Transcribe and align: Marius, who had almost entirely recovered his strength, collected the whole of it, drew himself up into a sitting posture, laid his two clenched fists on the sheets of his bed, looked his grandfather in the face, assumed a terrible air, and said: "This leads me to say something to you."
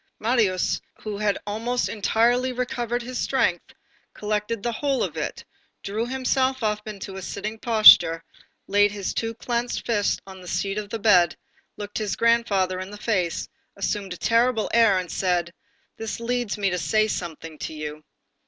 Marius, 0.17 0.81
who 1.03 1.19
had 1.19 1.37
almost 1.45 1.87
entirely 1.87 2.51
recovered 2.51 3.03
his 3.03 3.19
strength, 3.19 3.75
collected 4.15 4.63
the 4.63 4.71
whole 4.71 5.03
of 5.03 5.15
it, 5.15 5.45
drew 5.83 6.07
himself 6.07 6.63
up 6.63 6.87
into 6.87 7.17
a 7.17 7.21
sitting 7.21 7.59
posture, 7.59 8.23
laid 8.65 8.91
his 8.91 9.13
two 9.13 9.35
clenched 9.35 9.85
fists 9.85 10.19
on 10.25 10.41
the 10.41 10.47
sheets 10.47 10.81
of 10.81 10.91
his 10.91 11.01
bed, 11.01 11.37
looked 11.77 11.99
his 11.99 12.15
grandfather 12.15 12.79
in 12.79 12.89
the 12.89 12.97
face, 12.97 13.47
assumed 13.75 14.11
a 14.11 14.17
terrible 14.17 14.71
air, 14.73 14.97
and 14.97 15.11
said: 15.11 15.53
"This 15.97 16.19
leads 16.19 16.57
me 16.57 16.71
to 16.71 16.79
say 16.79 17.07
something 17.07 17.59
to 17.59 17.73
you." 17.75 18.03